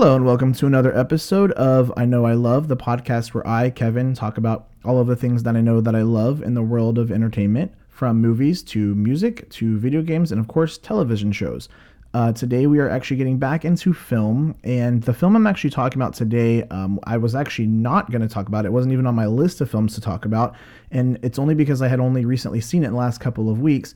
[0.00, 3.68] Hello, and welcome to another episode of I Know I Love, the podcast where I,
[3.68, 6.62] Kevin, talk about all of the things that I know that I love in the
[6.62, 11.68] world of entertainment, from movies to music to video games, and of course, television shows.
[12.14, 16.00] Uh, today, we are actually getting back into film, and the film I'm actually talking
[16.00, 18.64] about today, um, I was actually not going to talk about.
[18.64, 20.56] It wasn't even on my list of films to talk about,
[20.90, 23.60] and it's only because I had only recently seen it in the last couple of
[23.60, 23.94] weeks.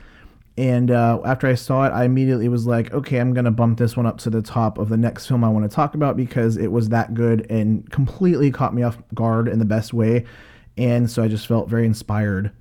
[0.56, 3.78] And uh, after I saw it, I immediately was like, okay, I'm going to bump
[3.78, 6.16] this one up to the top of the next film I want to talk about
[6.16, 10.24] because it was that good and completely caught me off guard in the best way.
[10.76, 12.52] And so I just felt very inspired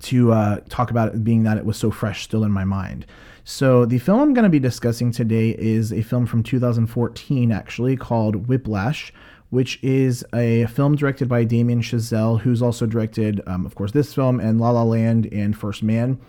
[0.00, 3.06] to uh, talk about it, being that it was so fresh still in my mind.
[3.42, 7.96] So, the film I'm going to be discussing today is a film from 2014, actually,
[7.96, 9.12] called Whiplash,
[9.48, 14.14] which is a film directed by Damien Chazelle, who's also directed, um, of course, this
[14.14, 16.20] film and La La Land and First Man.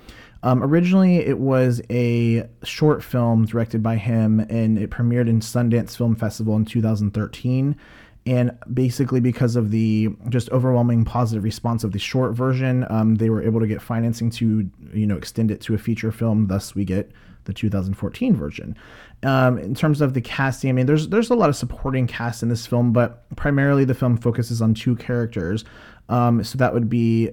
[0.44, 5.96] Um, originally, it was a short film directed by him, and it premiered in Sundance
[5.96, 7.76] Film Festival in 2013.
[8.26, 13.30] And basically, because of the just overwhelming positive response of the short version, um, they
[13.30, 16.48] were able to get financing to, you know, extend it to a feature film.
[16.48, 17.12] Thus, we get
[17.46, 18.78] the 2014 version.
[19.24, 22.44] Um, in terms of the casting, I mean, there's there's a lot of supporting cast
[22.44, 25.66] in this film, but primarily the film focuses on two characters.
[26.10, 27.32] Um, so that would be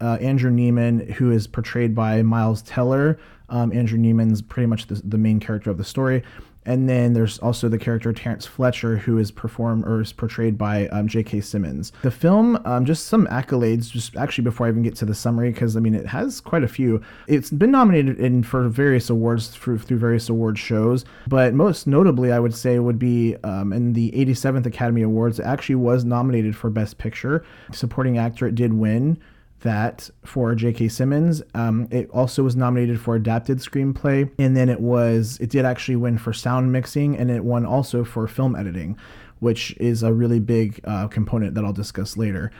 [0.00, 3.18] uh, Andrew Neiman, who is portrayed by Miles Teller.
[3.48, 6.22] Um, Andrew Neiman's pretty much the, the main character of the story.
[6.66, 10.88] And then there's also the character Terrence Fletcher, who is performed or is portrayed by
[10.88, 11.40] um, J.K.
[11.40, 11.90] Simmons.
[12.02, 15.50] The film, um, just some accolades, just actually before I even get to the summary,
[15.52, 17.02] because I mean it has quite a few.
[17.26, 22.30] It's been nominated in for various awards through through various award shows, but most notably,
[22.30, 25.40] I would say would be um, in the 87th Academy Awards.
[25.40, 27.42] It actually was nominated for Best Picture.
[27.72, 29.18] Supporting actor, it did win
[29.60, 30.88] that for J.K.
[30.88, 31.42] Simmons.
[31.54, 35.96] Um, it also was nominated for adapted screenplay, and then it was it did actually
[35.96, 38.98] win for sound mixing, and it won also for film editing,
[39.40, 42.50] which is a really big uh, component that I'll discuss later.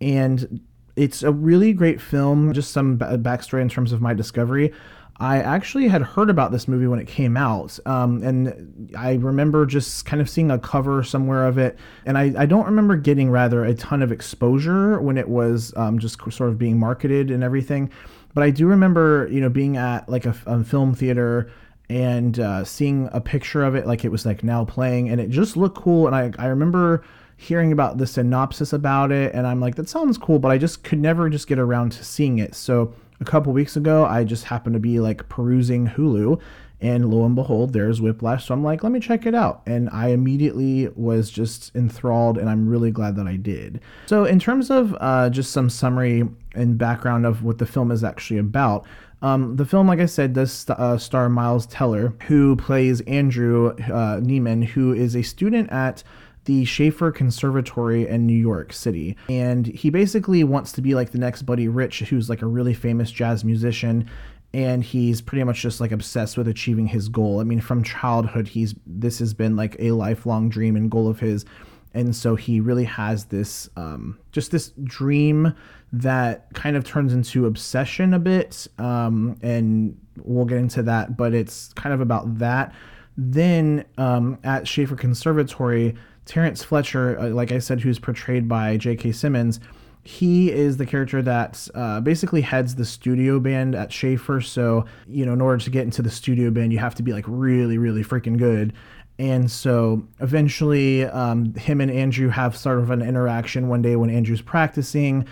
[0.00, 0.60] And
[0.96, 2.52] it's a really great film.
[2.52, 4.72] Just some backstory in terms of my discovery.
[5.20, 9.64] I actually had heard about this movie when it came out, um, and I remember
[9.64, 13.30] just kind of seeing a cover somewhere of it, and I, I don't remember getting
[13.30, 17.44] rather a ton of exposure when it was um, just sort of being marketed and
[17.44, 17.90] everything,
[18.34, 21.48] but I do remember you know being at like a, a film theater
[21.88, 25.30] and uh, seeing a picture of it like it was like now playing, and it
[25.30, 27.04] just looked cool, and I I remember
[27.36, 30.82] hearing about the synopsis about it, and I'm like that sounds cool, but I just
[30.82, 34.44] could never just get around to seeing it, so a couple weeks ago, I just
[34.44, 36.40] happened to be like perusing Hulu,
[36.80, 38.46] and lo and behold, there's Whiplash.
[38.46, 39.62] So I'm like, let me check it out.
[39.66, 43.80] And I immediately was just enthralled, and I'm really glad that I did.
[44.06, 48.04] So, in terms of uh, just some summary and background of what the film is
[48.04, 48.86] actually about,
[49.22, 53.70] um, the film, like I said, does st- uh, star Miles Teller, who plays Andrew
[53.70, 56.02] uh, Neiman, who is a student at
[56.44, 59.16] the Schaefer Conservatory in New York City.
[59.28, 62.74] And he basically wants to be like the next Buddy Rich, who's like a really
[62.74, 64.08] famous jazz musician.
[64.52, 67.40] And he's pretty much just like obsessed with achieving his goal.
[67.40, 71.20] I mean, from childhood, he's this has been like a lifelong dream and goal of
[71.20, 71.44] his.
[71.92, 75.54] And so he really has this um, just this dream
[75.92, 78.66] that kind of turns into obsession a bit.
[78.78, 82.74] Um, and we'll get into that, but it's kind of about that.
[83.16, 85.94] Then um, at Schaefer Conservatory,
[86.26, 89.12] Terrence Fletcher, uh, like I said, who's portrayed by J.K.
[89.12, 89.60] Simmons,
[90.04, 94.40] he is the character that uh, basically heads the studio band at Schaefer.
[94.40, 97.12] So, you know, in order to get into the studio band, you have to be
[97.12, 98.74] like really, really freaking good.
[99.18, 104.10] And so eventually, um, him and Andrew have sort of an interaction one day when
[104.10, 105.26] Andrew's practicing.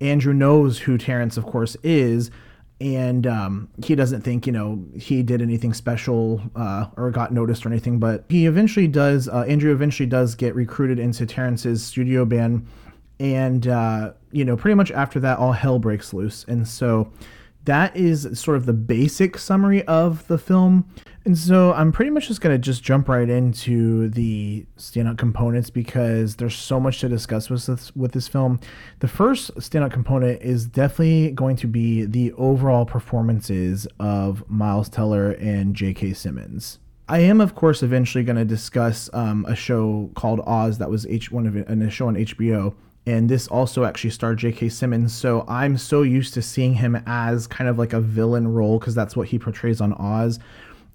[0.00, 2.30] Andrew knows who Terrence, of course, is,
[2.80, 7.64] and um, he doesn't think you know he did anything special uh, or got noticed
[7.64, 12.24] or anything but he eventually does uh, andrew eventually does get recruited into terrence's studio
[12.24, 12.66] band.
[13.18, 16.44] And uh, you know pretty much after that all hell breaks loose.
[16.48, 17.10] And so
[17.64, 20.88] that is sort of the basic summary of the film
[21.26, 26.36] and so I'm pretty much just gonna just jump right into the standout components because
[26.36, 28.60] there's so much to discuss with this with this film.
[29.00, 35.32] The first standout component is definitely going to be the overall performances of Miles Teller
[35.32, 36.12] and J.K.
[36.12, 36.78] Simmons.
[37.08, 41.06] I am, of course, eventually going to discuss um, a show called Oz that was
[41.06, 42.74] H one of a show on HBO,
[43.04, 44.68] and this also actually starred J.K.
[44.68, 45.12] Simmons.
[45.12, 48.94] So I'm so used to seeing him as kind of like a villain role because
[48.94, 50.38] that's what he portrays on Oz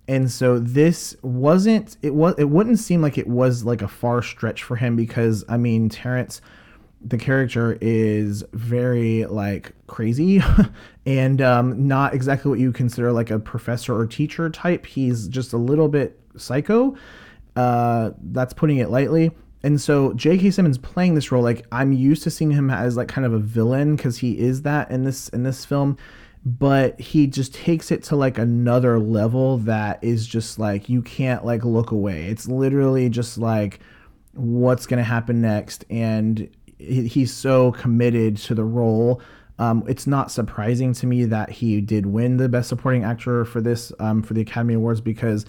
[0.07, 4.21] and so this wasn't it was it wouldn't seem like it was like a far
[4.21, 6.42] stretch for him because I mean Terrence
[7.03, 10.42] the character is very like crazy
[11.06, 14.86] and um, not exactly what you consider like a professor or teacher type.
[14.86, 16.95] He's just a little bit psycho.
[17.56, 19.31] Uh, that's putting it lightly.
[19.63, 20.51] And so J.K.
[20.51, 23.39] Simmons playing this role, like I'm used to seeing him as like kind of a
[23.39, 25.98] villain because he is that in this in this film,
[26.44, 31.46] but he just takes it to like another level that is just like you can't
[31.46, 32.26] like look away.
[32.26, 33.80] It's literally just like
[34.34, 36.50] what's gonna happen next, and
[36.80, 39.22] he's so committed to the role.
[39.60, 43.62] Um, it's not surprising to me that he did win the Best Supporting Actor for
[43.62, 45.46] this um, for the Academy Awards because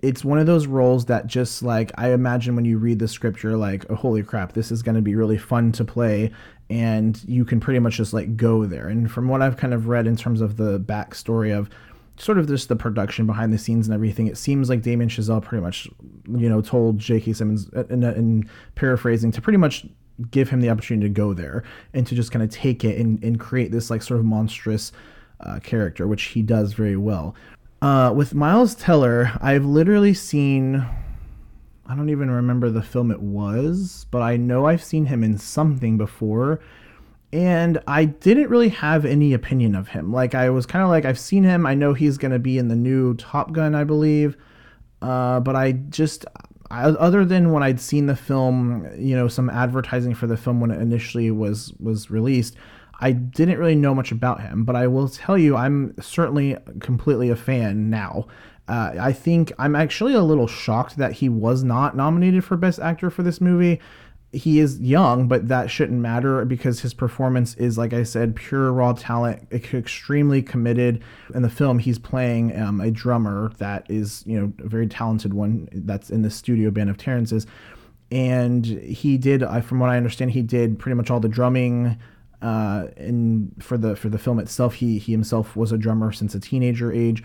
[0.00, 3.42] it's one of those roles that just like I imagine when you read the script,
[3.42, 6.32] you're like, oh, holy crap, this is going to be really fun to play,
[6.68, 8.88] and you can pretty much just like go there.
[8.88, 11.70] And from what I've kind of read in terms of the backstory of
[12.18, 15.42] sort of just the production behind the scenes and everything, it seems like Damien Chazelle
[15.42, 15.88] pretty much,
[16.28, 17.34] you know, told J.K.
[17.34, 19.86] Simmons, uh, in, in paraphrasing, to pretty much
[20.30, 23.22] give him the opportunity to go there and to just kind of take it and,
[23.22, 24.92] and create this like sort of monstrous
[25.40, 27.34] uh, character, which he does very well.
[27.82, 30.84] Uh, with Miles Teller, I've literally seen.
[31.88, 35.38] I don't even remember the film it was, but I know I've seen him in
[35.38, 36.60] something before.
[37.32, 40.12] And I didn't really have any opinion of him.
[40.12, 41.66] Like, I was kind of like, I've seen him.
[41.66, 44.36] I know he's going to be in the new Top Gun, I believe.
[45.02, 46.24] Uh, but I just,
[46.70, 50.60] I, other than when I'd seen the film, you know, some advertising for the film
[50.60, 52.56] when it initially was was released,
[53.00, 57.28] I didn't really know much about him, but I will tell you, I'm certainly completely
[57.30, 58.26] a fan now.
[58.68, 62.80] Uh, I think I'm actually a little shocked that he was not nominated for Best
[62.80, 63.80] Actor for this movie.
[64.32, 68.72] He is young, but that shouldn't matter because his performance is, like I said, pure
[68.72, 71.02] raw talent, extremely committed.
[71.34, 75.32] In the film, he's playing um, a drummer that is, you know, a very talented
[75.32, 77.46] one that's in the studio band of Terrence's.
[78.10, 81.96] And he did, from what I understand, he did pretty much all the drumming
[82.42, 86.34] uh, and for the for the film itself, he he himself was a drummer since
[86.34, 87.22] a teenager age,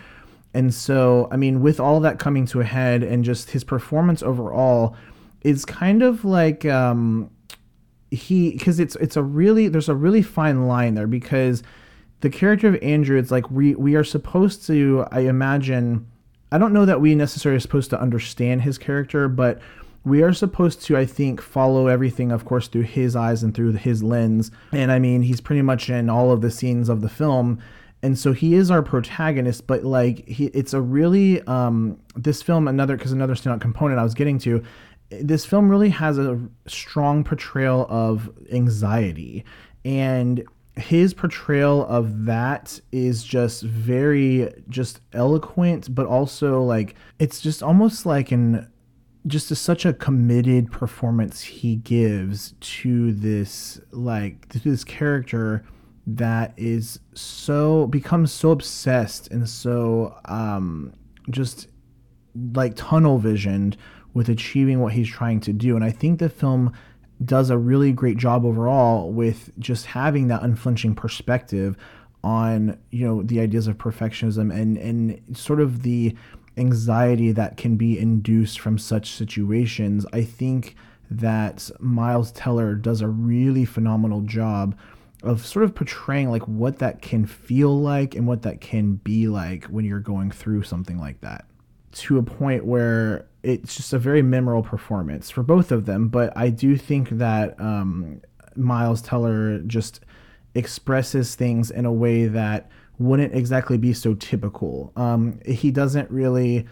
[0.54, 4.24] and so I mean, with all that coming to a head, and just his performance
[4.24, 4.96] overall
[5.42, 7.30] is kind of like um,
[8.10, 11.64] he because it's it's a really there's a really fine line there because
[12.22, 16.08] the character of Andrew, it's like we we are supposed to, I imagine.
[16.54, 19.62] I don't know that we necessarily are supposed to understand his character, but
[20.04, 23.74] we are supposed to, I think, follow everything, of course, through his eyes and through
[23.74, 24.52] his lens.
[24.72, 27.60] And I mean, he's pretty much in all of the scenes of the film.
[28.04, 32.68] And so he is our protagonist, but like he, it's a really um, this film
[32.68, 34.64] another because another standout component I was getting to.
[35.10, 39.46] This film really has a strong portrayal of anxiety,
[39.86, 40.44] and
[40.78, 48.06] his portrayal of that is just very just eloquent, but also like it's just almost
[48.06, 48.68] like an
[49.28, 55.64] just a, such a committed performance he gives to this like to this character
[56.08, 60.92] that is so becomes so obsessed and so um
[61.30, 61.68] just
[62.54, 63.78] like tunnel visioned
[64.14, 65.76] with achieving what he's trying to do.
[65.76, 66.74] And i think the film
[67.24, 71.78] does a really great job overall with just having that unflinching perspective
[72.24, 76.16] on you know the ideas of perfectionism and and sort of the
[76.58, 80.76] anxiety that can be induced from such situations, I think
[81.10, 84.78] that Miles Teller does a really phenomenal job
[85.24, 89.28] of sort of portraying like what that can feel like and what that can be
[89.28, 91.46] like when you're going through something like that.
[91.94, 96.36] To a point where it's just a very memorable performance for both of them but
[96.36, 98.22] i do think that um,
[98.56, 100.02] miles teller just
[100.54, 102.70] expresses things in a way that
[103.02, 104.92] wouldn't exactly be so typical.
[104.96, 106.68] Um, he doesn't really.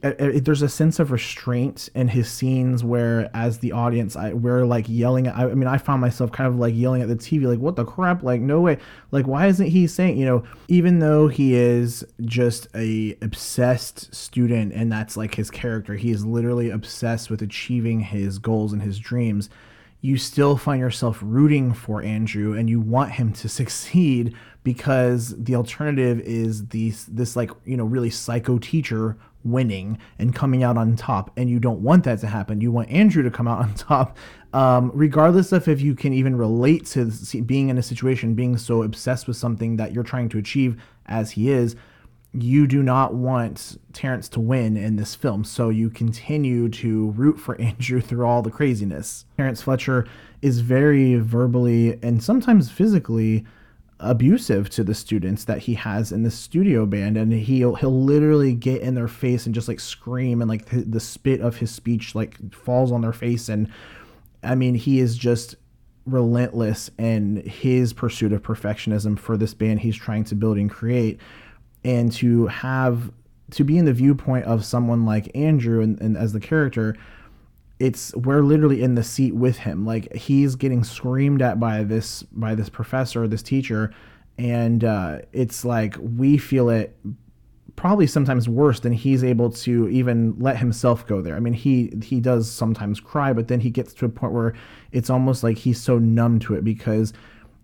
[0.00, 4.86] there's a sense of restraint in his scenes where, as the audience, I, we're like
[4.88, 5.28] yelling.
[5.28, 7.76] I, I mean, I found myself kind of like yelling at the TV, like, "What
[7.76, 8.22] the crap?
[8.22, 8.78] Like, no way!
[9.10, 10.16] Like, why isn't he saying?
[10.16, 15.96] You know, even though he is just a obsessed student, and that's like his character,
[15.96, 19.50] he is literally obsessed with achieving his goals and his dreams."
[20.00, 25.54] You still find yourself rooting for Andrew, and you want him to succeed because the
[25.54, 30.96] alternative is these this like you know really psycho teacher winning and coming out on
[30.96, 31.30] top.
[31.36, 32.60] And you don't want that to happen.
[32.60, 34.16] You want andrew to come out on top.
[34.52, 37.10] Um, regardless of if you can even relate to
[37.42, 41.32] being in a situation being so obsessed with something that you're trying to achieve as
[41.32, 41.76] he is
[42.32, 47.38] you do not want terrence to win in this film so you continue to root
[47.38, 49.24] for andrew through all the craziness.
[49.36, 50.06] Terrence fletcher
[50.42, 53.44] is very verbally and sometimes physically
[54.00, 58.54] abusive to the students that he has in the studio band and he'll he'll literally
[58.54, 61.70] get in their face and just like scream and like the, the spit of his
[61.70, 63.68] speech like falls on their face and
[64.44, 65.56] i mean he is just
[66.06, 71.18] relentless in his pursuit of perfectionism for this band he's trying to build and create
[71.84, 73.10] and to have
[73.52, 76.96] to be in the viewpoint of someone like Andrew and, and as the character,
[77.78, 79.86] it's we're literally in the seat with him.
[79.86, 83.92] Like he's getting screamed at by this by this professor, or this teacher,
[84.36, 86.96] and uh, it's like we feel it
[87.76, 91.36] probably sometimes worse than he's able to even let himself go there.
[91.36, 94.54] I mean, he he does sometimes cry, but then he gets to a point where
[94.90, 97.12] it's almost like he's so numb to it because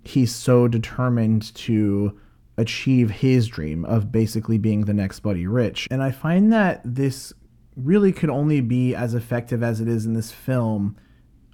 [0.05, 2.19] he's so determined to
[2.57, 5.89] achieve his dream of basically being the next Buddy Rich.
[5.91, 7.33] And I find that this
[7.77, 10.97] really could only be as effective as it is in this film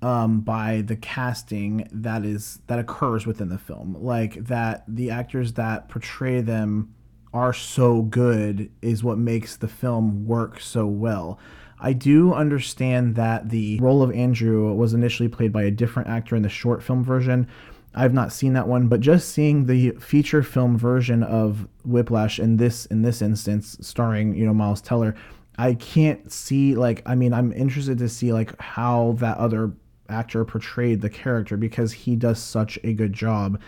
[0.03, 3.97] um, by the casting that is that occurs within the film.
[3.99, 6.95] Like that the actors that portray them
[7.33, 11.39] are so good is what makes the film work so well.
[11.79, 16.37] I do understand that the role of Andrew was initially played by a different actor
[16.37, 17.49] in the short film version.
[17.95, 22.57] I've not seen that one, but just seeing the feature film version of Whiplash in
[22.57, 25.15] this in this instance, starring you know Miles Teller,
[25.59, 29.73] I can't see like I mean I'm interested to see like how that other
[30.09, 33.61] actor portrayed the character because he does such a good job.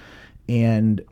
[0.49, 1.03] And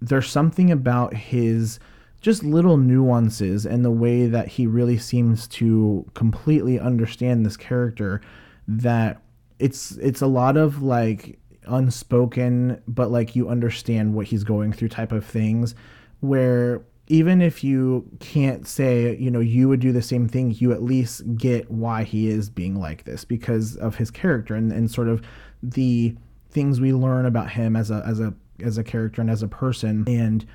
[0.00, 1.78] there's something about his
[2.20, 8.20] just little nuances and the way that he really seems to completely understand this character
[8.66, 9.22] that
[9.58, 14.88] it's it's a lot of like unspoken but like you understand what he's going through
[14.88, 15.74] type of things
[16.20, 20.72] where even if you can't say, you know, you would do the same thing, you
[20.72, 24.90] at least get why he is being like this because of his character and, and
[24.90, 25.22] sort of
[25.62, 26.16] the
[26.50, 29.48] things we learn about him as a as a as a character and as a
[29.48, 30.46] person and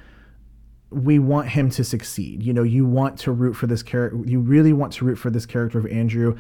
[0.90, 2.44] we want him to succeed.
[2.44, 4.20] You know, you want to root for this character.
[4.26, 6.38] You really want to root for this character of Andrew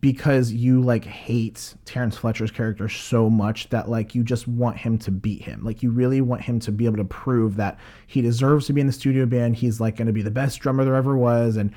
[0.00, 4.98] because you like hate Terrence Fletcher's character so much that like you just want him
[4.98, 5.62] to beat him.
[5.64, 8.80] Like you really want him to be able to prove that he deserves to be
[8.80, 9.56] in the studio band.
[9.56, 11.72] He's like going to be the best drummer there ever was and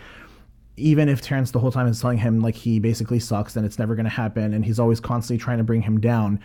[0.77, 3.79] even if Terrence the whole time is telling him like he basically sucks and it's
[3.79, 6.39] never going to happen and he's always constantly trying to bring him down,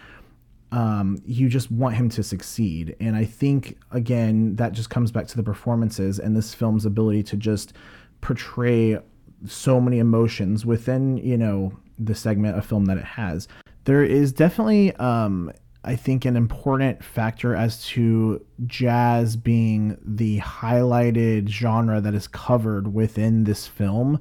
[0.73, 2.97] um, you just want him to succeed.
[2.99, 7.23] And I think again that just comes back to the performances and this film's ability
[7.25, 7.75] to just
[8.23, 8.99] portray
[9.47, 13.49] so many emotions within you know the segment of film that it has.
[13.85, 15.53] There is definitely, um,
[15.85, 22.95] I think, an important factor as to jazz being the highlighted genre that is covered
[22.95, 24.21] within this film.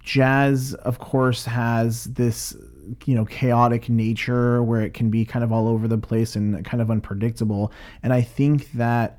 [0.00, 2.56] Jazz, of course, has this
[3.04, 6.64] you know chaotic nature where it can be kind of all over the place and
[6.64, 7.72] kind of unpredictable
[8.04, 9.18] and i think that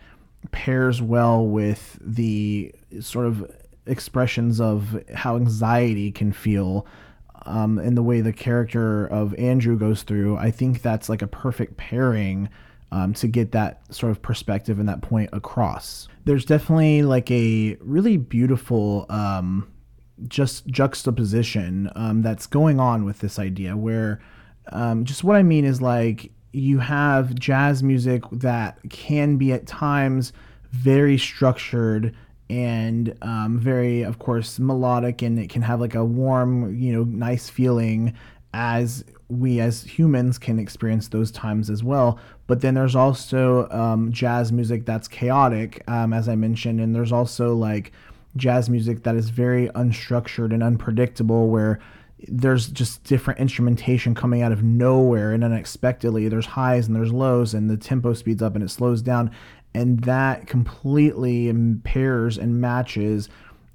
[0.51, 3.51] pairs well with the sort of
[3.88, 6.86] expressions of how anxiety can feel
[7.48, 11.27] um, and the way the character of Andrew goes through, I think that's like a
[11.27, 12.50] perfect pairing
[12.91, 16.08] um, to get that sort of perspective and that point across.
[16.25, 19.72] There's definitely like a really beautiful um,
[20.27, 24.20] just juxtaposition um, that's going on with this idea where
[24.72, 29.67] um, just what I mean is like you have jazz music that can be at
[29.67, 30.34] times
[30.72, 32.15] very structured
[32.49, 37.03] and um, very, of course, melodic, and it can have like a warm, you know,
[37.03, 38.13] nice feeling
[38.53, 42.19] as we as humans can experience those times as well.
[42.47, 47.11] But then there's also um, jazz music that's chaotic, um, as I mentioned, and there's
[47.11, 47.91] also like
[48.37, 51.79] jazz music that is very unstructured and unpredictable, where
[52.27, 56.27] there's just different instrumentation coming out of nowhere and unexpectedly.
[56.29, 59.31] There's highs and there's lows, and the tempo speeds up and it slows down
[59.74, 63.29] and that completely impairs and matches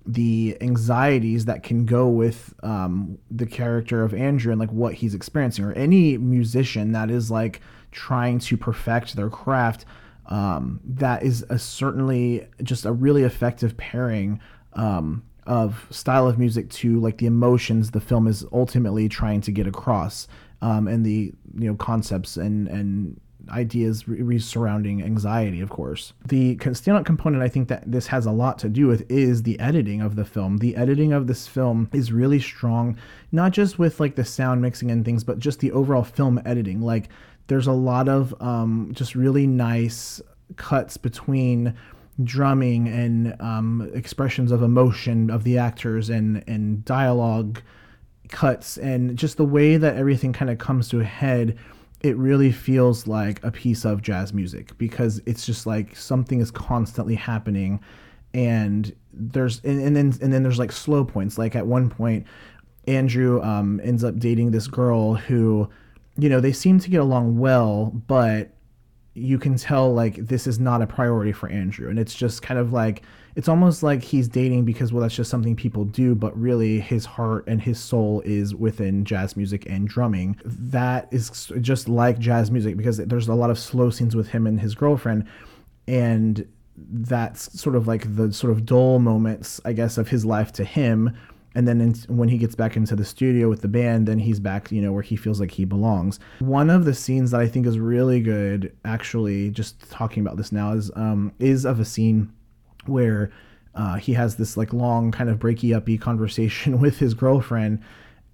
[0.05, 5.15] the anxieties that can go with um, the character of Andrew and like what he's
[5.15, 7.61] experiencing, or any musician that is like
[7.93, 9.85] trying to perfect their craft.
[10.27, 14.41] Um, that is a certainly just a really effective pairing
[14.75, 19.53] um, of style of music to like the emotions the film is ultimately trying to
[19.53, 20.27] get across,
[20.63, 23.21] um, and the you know concepts and and
[23.51, 26.13] ideas re- surrounding anxiety, of course.
[26.27, 29.59] The standout component I think that this has a lot to do with is the
[29.61, 30.59] editing of the film.
[30.59, 32.97] The editing of this film is really strong,
[33.31, 36.81] not just with like the sound mixing and things, but just the overall film editing.
[36.81, 37.09] Like
[37.47, 40.21] there's a lot of um, just really nice
[40.57, 41.75] cuts between
[42.23, 47.63] drumming and um, expressions of emotion of the actors and and dialogue
[48.29, 51.57] cuts and just the way that everything kind of comes to a head
[52.03, 56.51] it really feels like a piece of jazz music because it's just like something is
[56.51, 57.81] constantly happening
[58.35, 61.39] and there's and, and then and then there's like slow points.
[61.39, 62.27] Like at one point
[62.87, 65.69] andrew um, ends up dating this girl who
[66.19, 68.51] you know they seem to get along well but
[69.15, 71.91] you can tell like this is not a priority for Andrew.
[71.91, 73.03] And it's just kind of like
[73.35, 77.05] it's almost like he's dating because well that's just something people do but really his
[77.05, 80.39] heart and his soul is within jazz music and drumming.
[80.45, 84.47] That is just like jazz music because there's a lot of slow scenes with him
[84.47, 85.27] and his girlfriend.
[85.87, 90.53] And that's sort of like the sort of dull moments I guess of his life
[90.53, 91.15] to him
[91.55, 94.41] and then in, when he gets back into the studio with the band then he's
[94.41, 96.19] back you know where he feels like he belongs.
[96.41, 100.53] One of the scenes that i think is really good actually just talking about this
[100.53, 102.33] now is um is of a scene
[102.87, 103.31] where
[103.75, 107.81] uh, he has this like long kind of breaky uppy conversation with his girlfriend.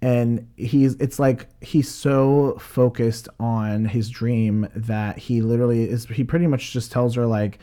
[0.01, 6.23] And he's it's like he's so focused on his dream that he literally is he
[6.23, 7.59] pretty much just tells her like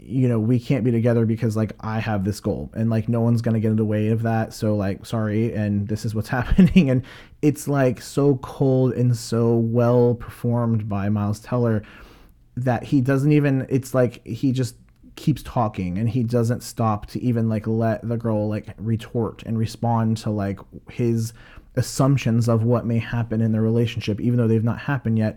[0.00, 3.20] you know, we can't be together because like I have this goal and like no
[3.20, 4.54] one's gonna get in the way of that.
[4.54, 6.90] So like sorry, and this is what's happening.
[6.90, 7.02] And
[7.42, 11.82] it's like so cold and so well performed by Miles Teller
[12.56, 14.76] that he doesn't even it's like he just
[15.14, 19.58] keeps talking and he doesn't stop to even like let the girl like retort and
[19.58, 21.32] respond to like his
[21.74, 25.36] assumptions of what may happen in the relationship even though they've not happened yet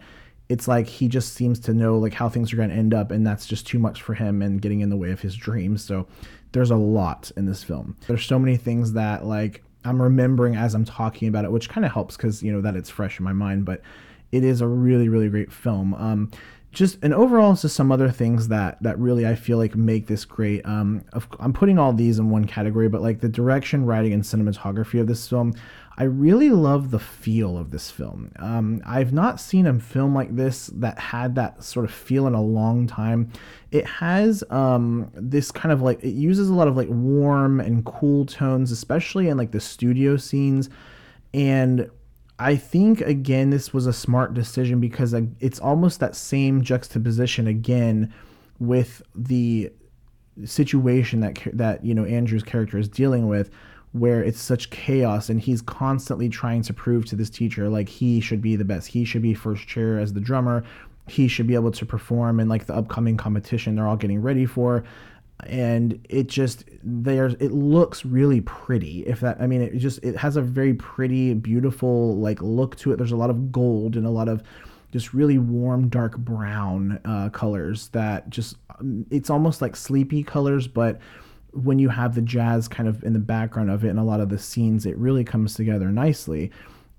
[0.51, 3.09] it's like he just seems to know like how things are going to end up
[3.11, 5.83] and that's just too much for him and getting in the way of his dreams.
[5.83, 6.07] So
[6.51, 7.95] there's a lot in this film.
[8.07, 11.83] There's so many things that like i'm remembering as i'm talking about it which kind
[11.83, 13.81] of helps because you know that it's fresh in my mind but
[14.31, 15.93] it is a really really great film.
[15.95, 16.31] Um,
[16.71, 20.07] just and overall it's just some other things that that really I feel like make
[20.07, 20.65] this great.
[20.65, 21.03] Um,
[21.39, 25.07] I'm putting all these in one category, but like the direction, writing, and cinematography of
[25.07, 25.53] this film,
[25.97, 28.31] I really love the feel of this film.
[28.39, 32.33] Um, I've not seen a film like this that had that sort of feel in
[32.33, 33.31] a long time.
[33.71, 37.85] It has um, this kind of like, it uses a lot of like warm and
[37.85, 40.69] cool tones, especially in like the studio scenes.
[41.33, 41.89] And
[42.39, 48.13] I think, again, this was a smart decision because it's almost that same juxtaposition again
[48.59, 49.71] with the
[50.45, 53.49] situation that that you know Andrew's character is dealing with
[53.93, 58.21] where it's such chaos and he's constantly trying to prove to this teacher like he
[58.21, 58.87] should be the best.
[58.87, 60.63] He should be first chair as the drummer.
[61.07, 64.45] He should be able to perform in like the upcoming competition they're all getting ready
[64.45, 64.83] for.
[65.47, 70.15] And it just there's it looks really pretty if that i mean it just it
[70.15, 72.97] has a very pretty beautiful like look to it.
[72.97, 74.43] There's a lot of gold and a lot of
[74.91, 78.57] just really warm dark brown uh, colors that just
[79.09, 80.99] it's almost like sleepy colors but
[81.53, 84.19] when you have the jazz kind of in the background of it and a lot
[84.19, 86.51] of the scenes, it really comes together nicely.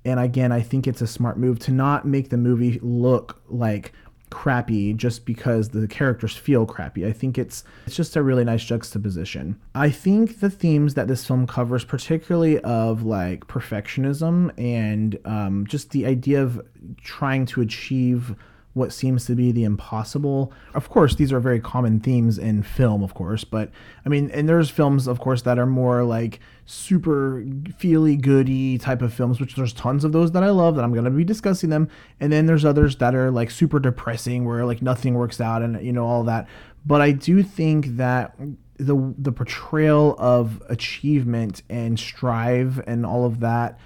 [0.05, 3.93] And again, I think it's a smart move to not make the movie look like
[4.33, 7.07] crappy just because the characters feel crappy.
[7.07, 9.61] I think it's it's just a really nice juxtaposition.
[9.75, 15.91] I think the themes that this film covers, particularly of like perfectionism and um, just
[15.91, 16.67] the idea of
[17.03, 18.35] trying to achieve
[18.75, 20.53] what seems to be the impossible.
[20.75, 23.71] Of course, these are very common themes in film, of course, but
[24.07, 27.45] I mean, and there's films, of course, that are more like super
[27.77, 30.93] feely goody type of films, which there's tons of those that I love that I'm
[30.93, 31.89] going to be discussing them.
[32.19, 35.85] And then there's others that are like super depressing where like nothing works out and,
[35.85, 36.49] you know, all that.
[36.87, 38.35] But I do think that
[38.79, 43.79] the the portrayal of achievement and strive and all of that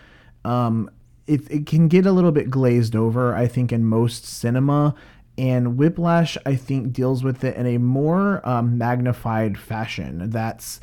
[0.44, 0.90] um,
[1.26, 4.94] it, it can get a little bit glazed over, I think, in most cinema.
[5.38, 10.30] And Whiplash, I think, deals with it in a more um, magnified fashion.
[10.30, 10.80] That's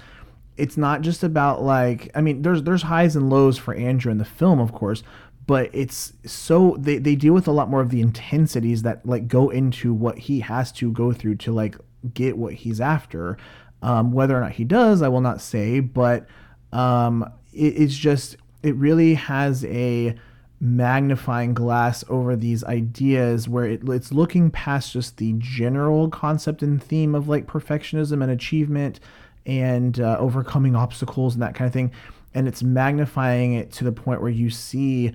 [0.55, 4.19] it's not just about like I mean, there's there's highs and lows for Andrew in
[4.19, 5.01] the film, of course,
[5.47, 9.27] but it's so they, they deal with a lot more of the intensities that like
[9.27, 11.75] go into what he has to go through to like
[12.13, 13.37] get what he's after.
[13.81, 16.27] Um, whether or not he does, I will not say, but
[16.71, 20.15] um, it, it's just it really has a
[20.63, 26.81] magnifying glass over these ideas where it, it's looking past just the general concept and
[26.81, 29.01] theme of like perfectionism and achievement
[29.45, 31.91] and uh, overcoming obstacles and that kind of thing.
[32.33, 35.11] And it's magnifying it to the point where you see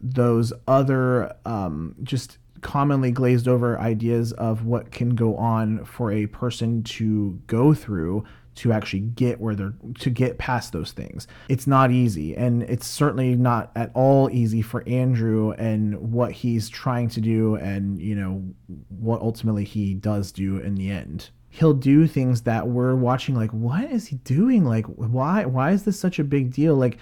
[0.00, 6.26] those other um, just commonly glazed over ideas of what can go on for a
[6.26, 11.26] person to go through to actually get where they're to get past those things.
[11.48, 16.68] It's not easy and it's certainly not at all easy for Andrew and what he's
[16.68, 18.42] trying to do and you know
[18.88, 21.30] what ultimately he does do in the end.
[21.48, 24.64] He'll do things that we're watching like what is he doing?
[24.64, 26.76] Like why why is this such a big deal?
[26.76, 26.98] Like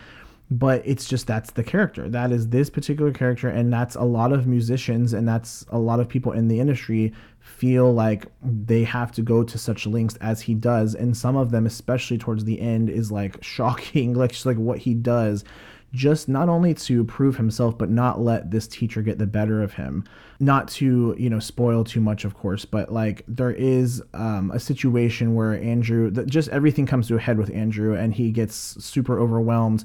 [0.50, 4.32] but it's just that's the character that is this particular character and that's a lot
[4.32, 9.12] of musicians and that's a lot of people in the industry feel like they have
[9.12, 12.60] to go to such lengths as he does and some of them especially towards the
[12.60, 15.44] end is like shocking like just like what he does
[15.92, 19.74] just not only to prove himself, but not let this teacher get the better of
[19.74, 20.04] him.
[20.38, 24.60] Not to, you know, spoil too much, of course, but like there is um, a
[24.60, 29.18] situation where Andrew, just everything comes to a head with Andrew and he gets super
[29.18, 29.84] overwhelmed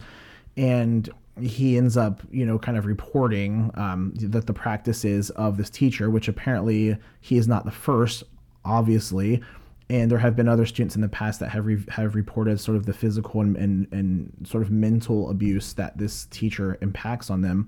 [0.58, 1.10] and
[1.42, 6.10] he ends up, you know, kind of reporting um, that the practices of this teacher,
[6.10, 8.24] which apparently he is not the first,
[8.64, 9.42] obviously,
[9.90, 12.78] and there have been other students in the past that have re- have reported sort
[12.78, 17.42] of the physical and, and, and sort of mental abuse that this teacher impacts on
[17.42, 17.66] them,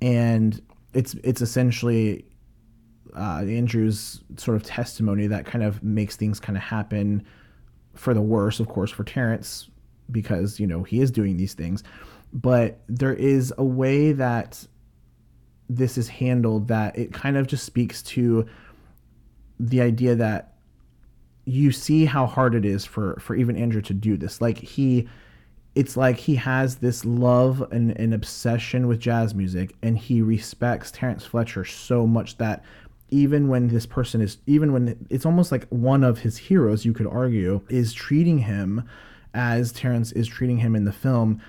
[0.00, 0.62] and
[0.94, 2.24] it's it's essentially
[3.16, 7.24] uh, Andrew's sort of testimony that kind of makes things kind of happen
[7.94, 9.68] for the worse, of course, for Terrence
[10.10, 11.82] because you know he is doing these things
[12.32, 14.66] but there is a way that
[15.68, 18.46] this is handled that it kind of just speaks to
[19.58, 20.54] the idea that
[21.44, 24.40] you see how hard it is for for even Andrew to do this.
[24.40, 25.08] Like he
[25.74, 30.90] it's like he has this love and an obsession with jazz music and he respects
[30.90, 32.62] Terrence Fletcher so much that
[33.08, 36.92] even when this person is even when it's almost like one of his heroes you
[36.92, 38.88] could argue is treating him
[39.34, 41.40] as Terrence is treating him in the film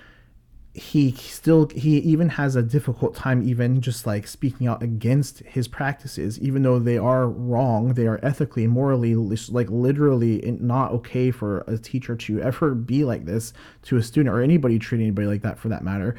[0.74, 5.68] he still he even has a difficult time even just like speaking out against his
[5.68, 6.38] practices.
[6.40, 11.78] Even though they are wrong they are ethically morally like literally not okay for a
[11.78, 15.58] teacher to ever be like this to a student or anybody treating anybody like that
[15.58, 16.16] for that matter.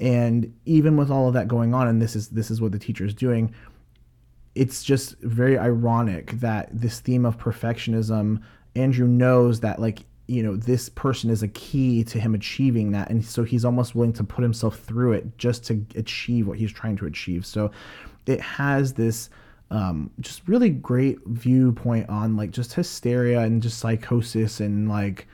[0.00, 2.80] And even with all of that going on and this is this is what the
[2.80, 3.54] teacher is doing
[4.56, 8.40] it's just very ironic that this theme of perfectionism
[8.76, 13.10] andrew knows that like you know this person is a key to him achieving that.
[13.10, 16.72] And so he's almost willing to put himself through it just to achieve what he's
[16.72, 17.44] trying to achieve.
[17.44, 17.70] So
[18.26, 19.30] it has this
[19.70, 25.26] um, just really great viewpoint on like just hysteria and just psychosis and like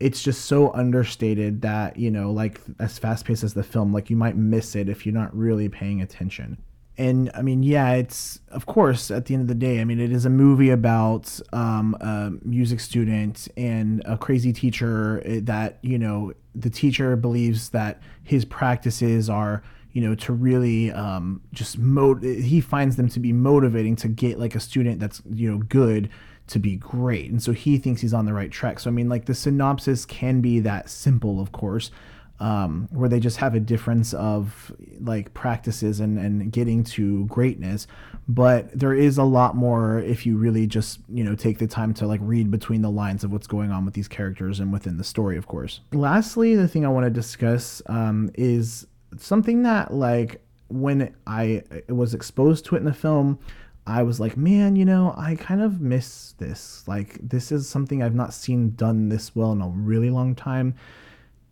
[0.00, 4.10] it's just so understated that you know like as fast paced as the film like
[4.10, 6.56] you might miss it if you're not really paying attention
[6.98, 10.00] and I mean, yeah, it's of course at the end of the day, I mean,
[10.00, 15.78] it is a movie about um, a music student and a crazy teacher eh, that
[15.82, 21.78] you know the teacher believes that his practices are you know to really um, just
[21.78, 25.58] mo- he finds them to be motivating to get like a student that's you know
[25.58, 26.10] good
[26.48, 27.30] to be great.
[27.30, 28.80] And so he thinks he's on the right track.
[28.80, 31.92] So i mean like the synopsis can be that simple of course
[32.40, 37.86] um, where they just have a difference of like practices and, and getting to greatness.
[38.28, 41.94] But there is a lot more if you really just, you know, take the time
[41.94, 44.98] to like read between the lines of what's going on with these characters and within
[44.98, 45.80] the story, of course.
[45.92, 52.14] Lastly, the thing I want to discuss um, is something that like when I was
[52.14, 53.38] exposed to it in the film,
[53.86, 56.86] I was like, man, you know, I kind of miss this.
[56.86, 60.74] Like, this is something I've not seen done this well in a really long time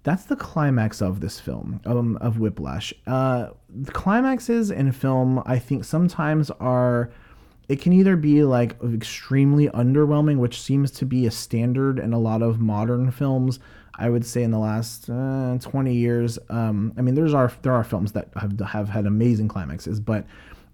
[0.07, 2.95] that's the climax of this film um, of Whiplash.
[3.09, 7.11] Uh, the climaxes in film, I think, sometimes are.
[7.69, 12.19] It can either be like extremely underwhelming, which seems to be a standard in a
[12.21, 13.59] lot of modern films.
[13.99, 16.38] I would say in the last uh, 20 years.
[16.51, 20.25] Um, I mean, there's are there are films that have have had amazing climaxes, but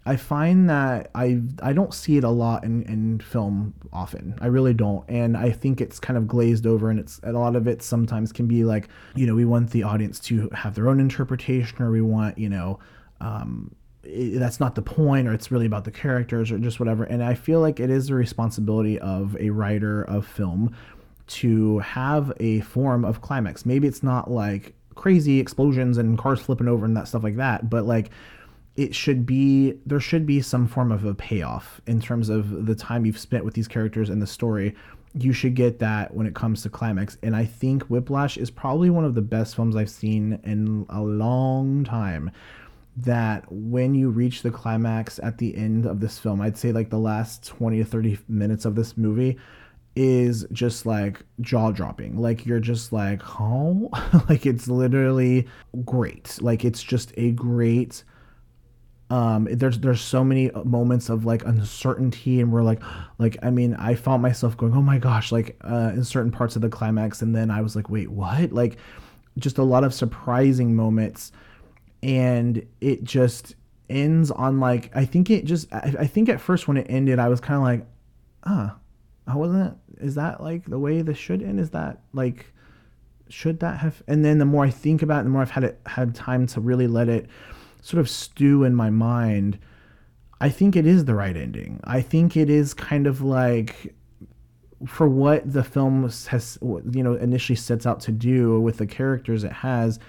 [0.05, 4.37] I find that I I don't see it a lot in, in film often.
[4.41, 7.55] I really don't, and I think it's kind of glazed over, and it's a lot
[7.55, 10.88] of it sometimes can be like you know we want the audience to have their
[10.88, 12.79] own interpretation, or we want you know.
[13.21, 17.05] Um, it, that's not the point, or it's really about the characters, or just whatever.
[17.05, 20.75] And I feel like it is the responsibility of a writer of film
[21.29, 23.65] to have a form of climax.
[23.65, 27.71] Maybe it's not like crazy explosions and cars flipping over and that stuff like that,
[27.71, 28.11] but like
[28.77, 32.75] it should be there should be some form of a payoff in terms of the
[32.75, 34.75] time you've spent with these characters and the story.
[35.15, 37.19] You should get that when it comes to climax.
[37.23, 41.03] And i think whiplash is probably one of the best films i've seen in a
[41.03, 42.31] long time.
[42.97, 46.91] That when you reach the climax at the end of this film i'd say like
[46.91, 49.39] the last 20 to 30 minutes of this movie
[49.97, 53.89] is just like jaw dropping like you're just like oh
[54.29, 55.47] like it's literally
[55.85, 56.39] great.
[56.41, 58.05] Like it's just a great
[59.12, 62.81] um, there's there's so many moments of like uncertainty and we're like
[63.18, 66.57] like I mean I found myself going oh my gosh like uh, in certain parts
[66.57, 68.53] of the climax and then I was like wait what?
[68.53, 68.79] Like
[69.37, 71.31] just a lot of surprising moments
[72.03, 73.55] and it just
[73.90, 77.18] ends on like I think it just I, I think at first when it ended
[77.18, 77.87] I was kind of like
[78.44, 78.77] ah
[79.27, 81.61] I wasn't is that like the way this should end?
[81.61, 82.46] Is that like
[83.29, 85.64] should that have and then the more I think about it the more I've had
[85.64, 87.29] it had time to really let it
[87.83, 89.59] sort of stew in my mind,
[90.40, 91.81] I think it is the right ending.
[91.85, 93.95] I think it is kind of like
[94.87, 99.45] for what the film has you know initially sets out to do with the characters
[99.45, 100.01] it has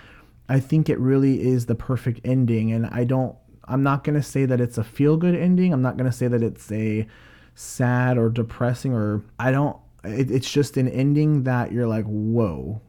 [0.49, 2.71] I think it really is the perfect ending.
[2.71, 5.73] And I don't, I'm not going to say that it's a feel good ending.
[5.73, 7.07] I'm not going to say that it's a
[7.55, 12.81] sad or depressing or I don't, it, it's just an ending that you're like, whoa,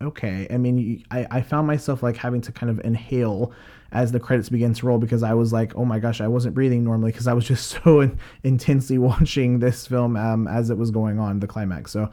[0.00, 0.46] okay.
[0.50, 3.52] I mean, I, I found myself like having to kind of inhale
[3.92, 6.54] as the credits begin to roll because I was like, oh my gosh, I wasn't
[6.54, 10.78] breathing normally because I was just so in, intensely watching this film um, as it
[10.78, 11.92] was going on, the climax.
[11.92, 12.10] So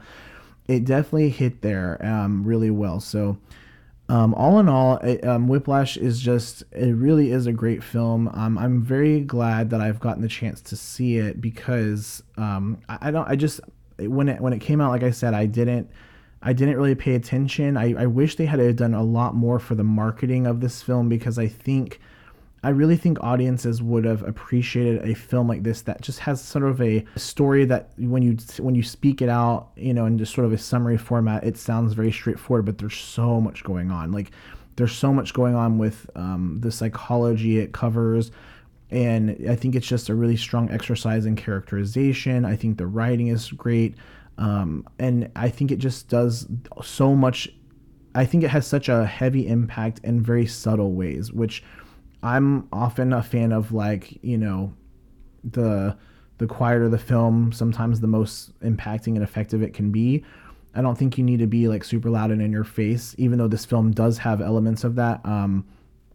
[0.68, 3.00] it definitely hit there um, really well.
[3.00, 3.38] So
[4.10, 8.28] um, all in all, it, um, Whiplash is just, it really is a great film.
[8.34, 12.98] Um, I'm very glad that I've gotten the chance to see it because um, I,
[13.02, 13.60] I don't, I just,
[13.98, 15.90] when it, when it came out, like I said, I didn't,
[16.42, 17.76] I didn't really pay attention.
[17.76, 21.08] I, I wish they had done a lot more for the marketing of this film
[21.08, 22.00] because I think
[22.62, 26.64] I really think audiences would have appreciated a film like this that just has sort
[26.64, 30.34] of a story that when you when you speak it out, you know, in just
[30.34, 34.12] sort of a summary format, it sounds very straightforward, but there's so much going on.
[34.12, 34.30] Like
[34.76, 38.30] there's so much going on with um, the psychology it covers.
[38.90, 42.44] And I think it's just a really strong exercise in characterization.
[42.44, 43.94] I think the writing is great.
[44.38, 46.46] Um, and I think it just does
[46.82, 47.48] so much.
[48.14, 51.62] I think it has such a heavy impact in very subtle ways, which
[52.22, 53.72] I'm often a fan of.
[53.72, 54.74] Like you know,
[55.44, 55.96] the
[56.38, 60.24] the quieter the film, sometimes the most impacting and effective it can be.
[60.74, 63.38] I don't think you need to be like super loud and in your face, even
[63.38, 65.20] though this film does have elements of that.
[65.24, 65.66] Um,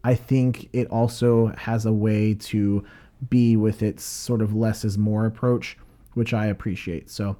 [0.02, 2.84] I think it also has a way to
[3.28, 5.76] be with its sort of less is more approach,
[6.14, 7.10] which I appreciate.
[7.10, 7.36] So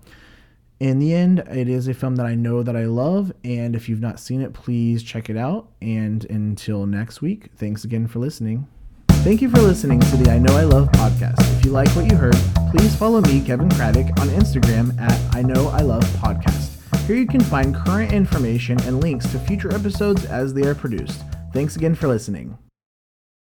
[0.79, 3.89] in the end, it is a film that I know that I love, and if
[3.89, 5.69] you've not seen it, please check it out.
[5.81, 8.67] And until next week, thanks again for listening.
[9.09, 11.41] Thank you for listening to the I Know I Love podcast.
[11.59, 12.37] If you like what you heard,
[12.71, 16.75] please follow me, Kevin Craddock, on Instagram at I Know I Love Podcast.
[17.07, 21.23] Here you can find current information and links to future episodes as they are produced.
[21.53, 22.57] Thanks again for listening.